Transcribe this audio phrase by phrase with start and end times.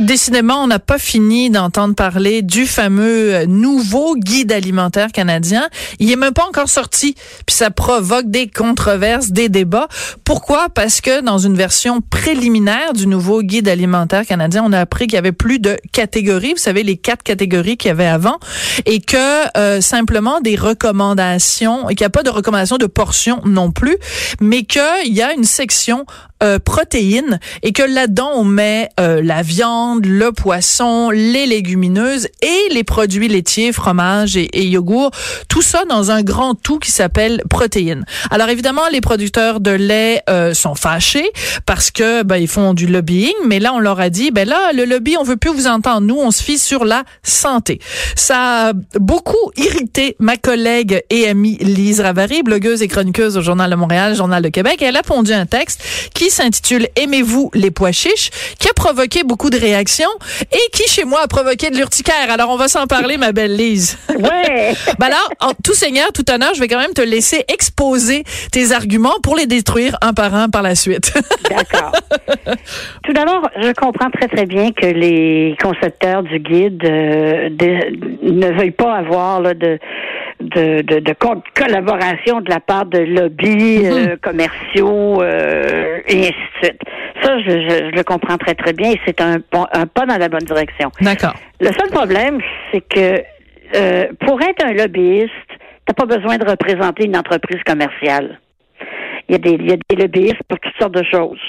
[0.00, 5.68] Décidément, on n'a pas fini d'entendre parler du fameux euh, nouveau guide alimentaire canadien.
[5.98, 7.16] Il est même pas encore sorti,
[7.46, 9.88] puis ça provoque des controverses, des débats.
[10.22, 10.68] Pourquoi?
[10.68, 15.14] Parce que dans une version préliminaire du nouveau guide alimentaire canadien, on a appris qu'il
[15.14, 18.38] y avait plus de catégories, vous savez les quatre catégories qu'il y avait avant
[18.86, 23.40] et que euh, simplement des recommandations et qu'il n'y a pas de recommandations de portions
[23.44, 23.96] non plus,
[24.40, 26.06] mais qu'il y a une section
[26.42, 32.72] euh, protéines et que là-dedans on met euh, la viande, le poisson, les légumineuses et
[32.72, 35.10] les produits laitiers, fromage et, et yogourt,
[35.48, 38.04] tout ça dans un grand tout qui s'appelle protéines.
[38.30, 41.28] Alors évidemment les producteurs de lait euh, sont fâchés
[41.66, 44.72] parce que ben, ils font du lobbying, mais là on leur a dit ben là
[44.72, 47.80] le lobby on veut plus vous entendre, nous on se fie sur la santé.
[48.14, 53.70] Ça a beaucoup irrité ma collègue et amie Lise Ravary, blogueuse et chroniqueuse au Journal
[53.70, 55.82] de Montréal, Journal de Québec, et elle a pondu un texte
[56.14, 60.08] qui s'intitule Aimez-vous les pois chiches, qui a provoqué beaucoup de réactions
[60.52, 62.30] et qui, chez moi, a provoqué de l'urticaire.
[62.30, 63.98] Alors, on va s'en parler, ma belle Lise.
[64.10, 64.74] Ouais.
[64.98, 68.72] ben alors, en tout seigneur, tout honneur, je vais quand même te laisser exposer tes
[68.72, 71.12] arguments pour les détruire un par un par la suite.
[71.50, 71.92] D'accord.
[73.04, 78.52] Tout d'abord, je comprends très très bien que les concepteurs du guide euh, de- ne
[78.58, 79.78] veuillent pas avoir là, de
[80.40, 86.32] de, de, de co- collaboration de la part de lobbies euh, commerciaux euh, et ainsi
[86.62, 86.80] de suite.
[87.22, 89.38] Ça, je, je- je le comprends très très bien et c'est un,
[89.72, 90.90] un pas dans la bonne direction.
[91.00, 91.34] D'accord.
[91.60, 92.38] Le seul problème,
[92.72, 93.22] c'est que
[93.76, 95.32] euh, pour être un lobbyiste,
[95.86, 98.38] t'as pas besoin de représenter une entreprise commerciale.
[99.28, 101.40] Il y a des, il y a des lobbyistes pour toutes sortes de choses.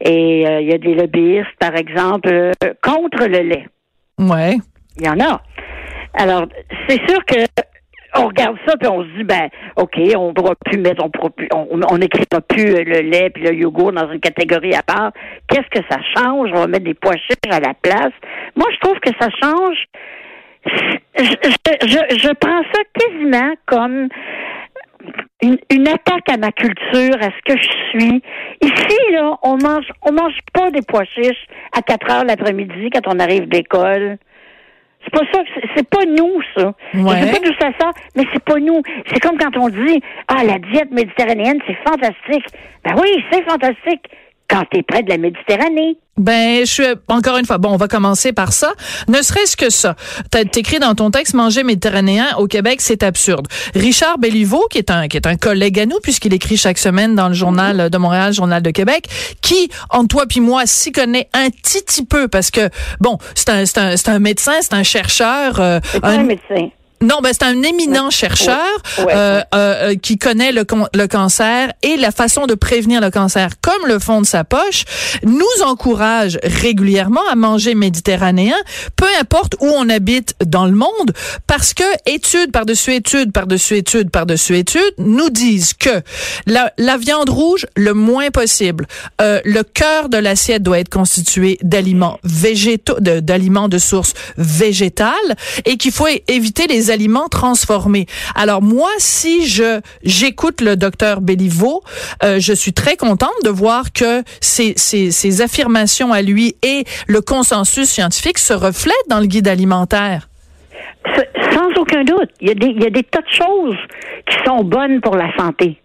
[0.00, 2.50] Et euh, il y a des lobbyistes, par exemple, euh,
[2.82, 3.66] contre le lait.
[4.18, 4.56] Ouais.
[4.98, 5.40] Il y en a.
[6.14, 6.46] Alors,
[6.88, 7.36] c'est sûr que
[8.16, 11.30] on regarde ça puis on se dit ben ok on pourra plus mettre on pourra
[11.30, 14.82] plus on on n'écrira plus euh, le lait puis le yogourt dans une catégorie à
[14.82, 15.12] part
[15.48, 16.50] qu'est-ce que ça change?
[16.52, 18.12] On va mettre des pois chiches à la place
[18.56, 19.86] moi je trouve que ça change
[20.66, 24.08] je, je, je, je prends ça quasiment comme
[25.42, 28.22] une, une attaque à ma culture, à ce que je suis.
[28.60, 31.46] Ici, là, on mange, on mange pas des pois chiches
[31.76, 34.18] à 4 heures l'après-midi quand on arrive d'école.
[35.02, 36.66] C'est pas ça, que c'est- c'est pas nous, ça.
[36.94, 37.20] Ouais.
[37.20, 38.82] Je sais pas d'où ça sort, mais c'est pas nous.
[39.06, 42.44] C'est comme quand on dit, ah, la diète méditerranéenne, c'est fantastique.
[42.84, 44.08] Ben oui, c'est fantastique
[44.50, 45.96] quand t'es près de la Méditerranée.
[46.16, 47.56] Ben, je suis encore une fois.
[47.56, 48.72] Bon, on va commencer par ça.
[49.08, 49.96] Ne serait-ce que ça.
[50.30, 53.46] T'as écrit dans ton texte manger méditerranéen au Québec, c'est absurde.
[53.74, 57.14] Richard Belliveau, qui est un qui est un collègue à nous puisqu'il écrit chaque semaine
[57.14, 59.06] dans le journal de Montréal, journal de Québec,
[59.40, 62.68] qui entre toi puis moi s'y connaît un petit petit peu parce que
[63.00, 66.24] bon, c'est un c'est un c'est un médecin, c'est un chercheur, euh, C'est pas un
[66.24, 66.68] médecin.
[67.02, 68.58] Non, ben c'est un éminent chercheur
[68.98, 73.50] euh, euh, qui connaît le, le cancer et la façon de prévenir le cancer.
[73.60, 74.84] Comme le fond de sa poche,
[75.24, 78.56] nous encourage régulièrement à manger méditerranéen,
[78.96, 81.12] peu importe où on habite dans le monde,
[81.46, 86.02] parce que études par-dessus études, par-dessus études, par-dessus études, nous disent que
[86.46, 88.86] la, la viande rouge, le moins possible,
[89.20, 95.14] euh, le cœur de l'assiette doit être constitué d'aliments végétaux, de- d'aliments de source végétale,
[95.64, 98.06] et qu'il faut éviter les aliments transformés.
[98.34, 101.82] Alors moi, si je j'écoute le docteur Béliveau,
[102.22, 107.20] euh, je suis très contente de voir que ces, ces, affirmations à lui et le
[107.20, 110.28] consensus scientifique se reflètent dans le guide alimentaire.
[111.52, 112.30] Sans aucun doute.
[112.40, 113.78] Il y, a des, il y a des tas de choses
[114.26, 115.78] qui sont bonnes pour la santé.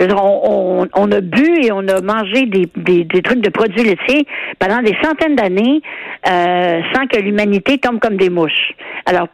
[0.00, 4.26] On, a bu et on a mangé des, des, des trucs de produits laitiers
[4.58, 5.80] pendant des centaines d'années
[6.28, 8.72] euh, sans que l'humanité tombe comme des mouches.
[9.06, 9.28] Alors,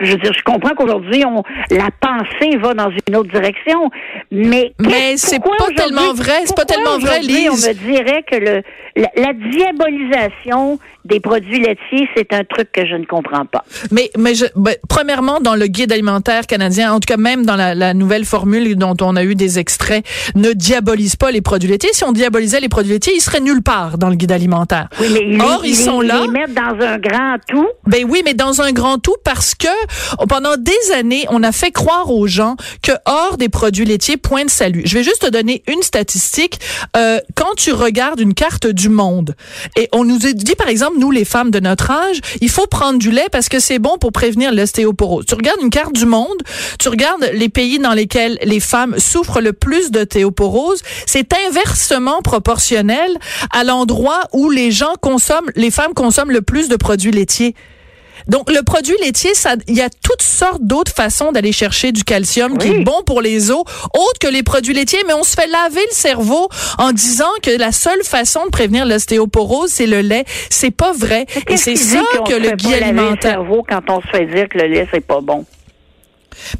[0.00, 3.90] je veux dire, je comprends qu'aujourd'hui, on la pensée va dans une autre direction,
[4.32, 7.48] mais Mais c'est pas tellement vrai, c'est pas tellement vrai, Lise.
[7.50, 8.62] On me dirait que le
[8.96, 13.64] la, la diabolisation des produits laitiers, c'est un truc que je ne comprends pas.
[13.90, 17.56] Mais, mais je, ben, premièrement, dans le guide alimentaire canadien, en tout cas même dans
[17.56, 20.04] la, la nouvelle formule dont on a eu des extraits,
[20.34, 21.90] ne diabolise pas les produits laitiers.
[21.92, 24.88] Si on diabolisait les produits laitiers, ils seraient nulle part dans le guide alimentaire.
[25.00, 26.22] Oui, mais ils, Or, les- ils sont là.
[26.22, 27.68] les mettent dans un grand tout.
[27.86, 29.68] Ben oui, mais dans un grand tout parce que
[30.28, 34.44] pendant des années, on a fait croire aux gens que hors des produits laitiers, point
[34.44, 34.82] de salut.
[34.84, 36.60] Je vais juste te donner une statistique.
[36.96, 39.34] Euh, quand tu regardes une carte du monde,
[39.76, 42.98] et on nous dit par exemple, nous les femmes de notre âge, il faut prendre
[42.98, 45.26] du lait parce que c'est bon pour prévenir l'ostéoporose.
[45.26, 46.42] Tu regardes une carte du monde,
[46.78, 53.16] tu regardes les pays dans lesquels les femmes souffrent le plus d'ostéoporose, c'est inversement proportionnel
[53.50, 57.54] à l'endroit où les gens consomment, les femmes consomment le plus de produits laitiers.
[58.26, 62.04] Donc, le produit laitier, ça, il y a toutes sortes d'autres façons d'aller chercher du
[62.04, 65.34] calcium qui est bon pour les os, autres que les produits laitiers, mais on se
[65.34, 70.00] fait laver le cerveau en disant que la seule façon de prévenir l'ostéoporose, c'est le
[70.00, 70.24] lait.
[70.50, 71.26] C'est pas vrai.
[71.48, 73.30] Et c'est ça que se le fait guide laver le alimentaire.
[73.32, 75.44] cerveau quand on se fait dire que le lait c'est pas bon?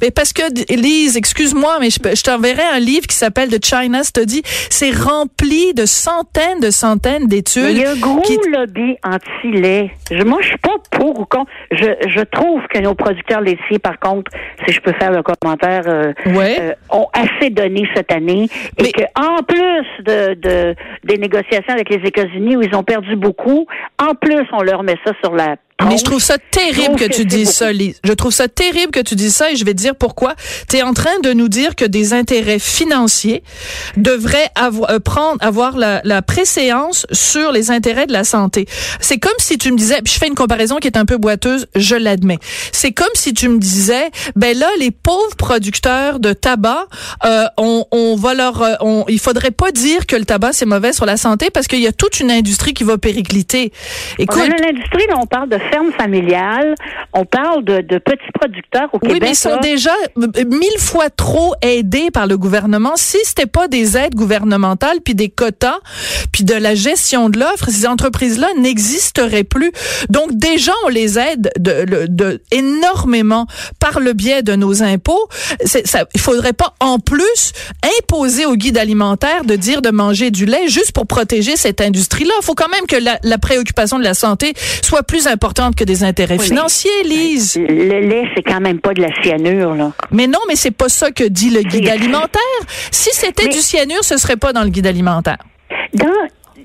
[0.01, 0.43] Mais parce que,
[0.73, 4.41] Lise, excuse-moi, mais je, je t'enverrai un livre qui s'appelle The China Study.
[4.69, 7.69] C'est rempli de centaines de centaines d'études.
[7.71, 9.91] Il y a un gros qui- lobby anti-lait.
[10.25, 11.49] Moi, je suis pas pour ou contre.
[11.71, 14.31] Je, je trouve que nos producteurs laitiers, par contre,
[14.67, 16.57] si je peux faire le commentaire, euh, Ouais.
[16.59, 18.47] euh, ont assez donné cette année
[18.77, 23.15] et que en plus de, de des négociations avec les États-Unis où ils ont perdu
[23.15, 23.65] beaucoup,
[24.01, 25.99] en plus on leur met ça sur la Mais tronche.
[25.99, 27.99] je trouve ça terrible que que tu dises ça, Lise.
[28.03, 30.35] Je trouve ça terrible que tu dises ça et je vais te dire pourquoi.
[30.69, 33.43] Tu es en train de nous dire que des intérêts financiers
[33.97, 38.67] devraient avoir, euh, prendre, avoir la, la préséance sur les intérêts de la santé.
[39.01, 41.17] C'est comme si tu me disais, puis je fais une comparaison qui est un peu
[41.17, 42.39] boiteuse, je l'admets.
[42.71, 46.87] C'est comme si tu me disais, ben là, les pauvres producteurs de tabac,
[47.25, 50.65] euh, on, on va leur, euh, on, il faudrait pas dire que le tabac c'est
[50.65, 53.73] mauvais sur la santé parce qu'il y a toute une industrie qui va péricliter.
[54.17, 56.75] Écoute, On a l'industrie, là, on parle de ferme familiale,
[57.13, 59.21] on parle de, de petits producteurs au Oui, Québec.
[59.23, 59.57] mais ils sont là.
[59.59, 62.93] déjà euh, mille fois trop aidés par le gouvernement.
[62.95, 65.79] Si c'était pas des aides gouvernementales, puis des quotas,
[66.31, 69.71] puis de la gestion de l'offre, ces entreprises-là n'existeraient plus.
[70.09, 73.47] Donc déjà, on les aide de, de, de- énormément
[73.79, 75.27] par le biais de nos impôts.
[75.65, 77.53] Ça, il faudrait pas en plus
[77.99, 82.33] imposer au guide alimentaire de dire de manger du lait juste pour protéger cette industrie-là.
[82.41, 84.53] Il faut quand même que la, la préoccupation de la santé
[84.83, 87.57] soit plus importante que des intérêts Oui, mais- financiers, Lise.
[87.57, 89.91] Le lait, c'est quand même pas de la cyanure, là.
[90.11, 92.41] Mais non, mais c'est pas ça que dit le guide alimentaire.
[92.91, 95.37] Si c'était Mais- du cyanure, ce serait pas dans le guide alimentaire.
[95.93, 96.07] Dans,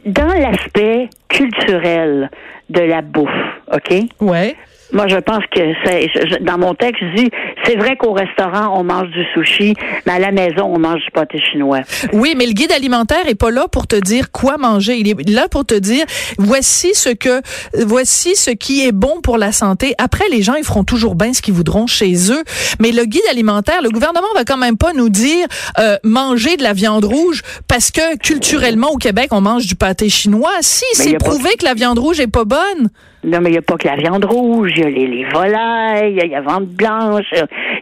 [0.06, 2.30] dans l'aspect culturel
[2.68, 3.28] de la bouffe,
[3.72, 3.94] OK?
[4.20, 4.56] Ouais.
[4.92, 6.08] Moi, je pense que c'est,
[6.42, 7.30] dans mon texte, je dis,
[7.64, 9.74] c'est vrai qu'au restaurant, on mange du sushi,
[10.06, 11.80] mais à la maison, on mange du pâté chinois.
[12.12, 14.96] Oui, mais le guide alimentaire est pas là pour te dire quoi manger.
[14.96, 16.04] Il est là pour te dire
[16.38, 17.40] voici ce que
[17.84, 19.94] voici ce qui est bon pour la santé.
[19.98, 22.42] Après, les gens ils feront toujours bien ce qu'ils voudront chez eux.
[22.80, 25.46] Mais le guide alimentaire, le gouvernement va quand même pas nous dire
[25.78, 30.08] euh, manger de la viande rouge parce que culturellement au Québec on mange du pâté
[30.08, 30.50] chinois.
[30.60, 32.90] Si c'est pas- prouvé que la viande rouge est pas bonne.
[33.22, 35.24] Non, mais il n'y a pas que la viande rouge, il y a les, les
[35.24, 37.26] volailles, il y a la viande blanche,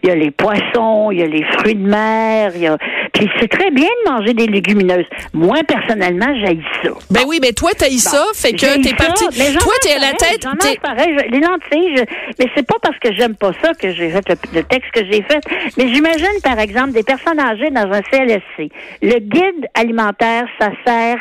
[0.02, 2.76] il y a les poissons, il y a les fruits de mer, il y a...
[3.12, 5.06] Puis c'est très bien de manger des légumineuses.
[5.32, 6.90] Moi, personnellement, j'aille ça.
[7.10, 9.24] Ben oui, mais toi t'as ça, fait que J'haïs t'es parti.
[9.58, 10.42] Toi t'es à la tête.
[10.42, 10.50] j'en
[10.82, 11.16] pareil.
[11.18, 12.04] Je- les lentilles, je-
[12.38, 15.04] mais c'est pas parce que j'aime pas ça que j'ai fait le, le texte que
[15.10, 15.40] j'ai fait.
[15.76, 18.70] Mais j'imagine, par exemple, des personnes âgées dans un CLSC.
[19.02, 21.18] Le guide alimentaire, ça sert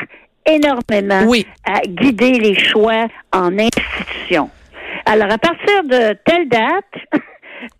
[0.48, 1.46] énormément Oui.
[1.64, 4.50] à guider les choix en institution.
[5.06, 6.84] Alors, à partir de telle date,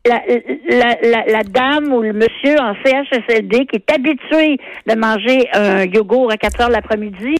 [0.07, 0.23] la,
[0.69, 5.85] la, la, la dame ou le monsieur en CHSLD qui est habitué de manger un
[5.85, 7.35] yogourt à 4 heures l'après-midi,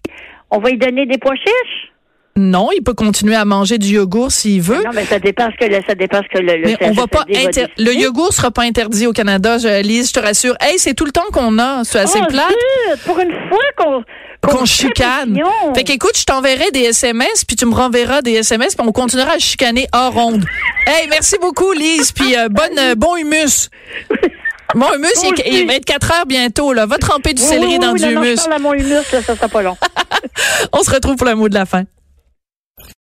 [0.51, 1.93] on va lui donner des pois chiches?
[2.37, 4.83] Non, il peut continuer à manger du yogourt s'il veut.
[4.85, 6.93] Non, mais ça dépend ce que le, ça dépend ce que le, le Mais on
[6.93, 10.55] va pas le yogourt sera pas interdit au Canada, je, Lise, je te rassure.
[10.61, 12.55] Hey, c'est tout le temps qu'on a, c'est Oh, plate
[12.93, 13.05] zut!
[13.07, 14.05] Pour une fois qu'on
[14.43, 15.39] qu'on chicane.
[15.75, 19.33] Fait qu'écoute, je t'enverrai des SMS puis tu me renverras des SMS puis on continuera
[19.33, 20.45] à chicaner hors ronde.
[20.87, 23.69] hey, merci beaucoup Lise puis euh, bonne euh, bon humus.
[24.75, 26.85] Bon humus, Moi il, va être 4 heures bientôt là.
[26.87, 28.37] Va tremper du Oui, céleri oui, dans oui, du non, non, humus.
[28.37, 29.77] je parle à mon humus, là, ça sera pas long.
[30.73, 31.85] On se retrouve pour le mot de la fin.